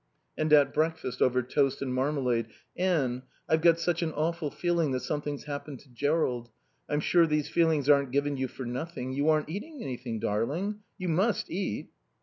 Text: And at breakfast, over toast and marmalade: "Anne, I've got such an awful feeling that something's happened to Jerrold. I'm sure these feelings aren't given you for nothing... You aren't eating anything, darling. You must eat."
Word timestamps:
And 0.35 0.51
at 0.51 0.73
breakfast, 0.73 1.21
over 1.21 1.43
toast 1.43 1.79
and 1.79 1.93
marmalade: 1.93 2.47
"Anne, 2.75 3.21
I've 3.47 3.61
got 3.61 3.79
such 3.79 4.01
an 4.01 4.11
awful 4.13 4.49
feeling 4.49 4.93
that 4.93 5.01
something's 5.01 5.43
happened 5.43 5.77
to 5.81 5.89
Jerrold. 5.91 6.49
I'm 6.89 7.01
sure 7.01 7.27
these 7.27 7.49
feelings 7.49 7.87
aren't 7.87 8.09
given 8.09 8.35
you 8.35 8.47
for 8.47 8.65
nothing... 8.65 9.13
You 9.13 9.29
aren't 9.29 9.49
eating 9.49 9.77
anything, 9.83 10.17
darling. 10.19 10.79
You 10.97 11.09
must 11.09 11.51
eat." 11.51 11.91